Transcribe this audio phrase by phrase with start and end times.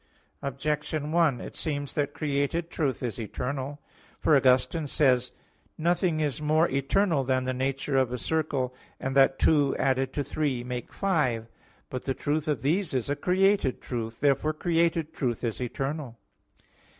[0.41, 3.79] Objection 1: It seems that created truth is eternal.
[4.19, 5.37] For Augustine says (De Lib.
[5.37, 5.43] Arbit.
[5.43, 9.75] ii, 8) "Nothing is more eternal than the nature of a circle, and that two
[9.77, 11.51] added to three make five."
[11.91, 14.21] But the truth of these is a created truth.
[14.21, 16.17] Therefore created truth is eternal.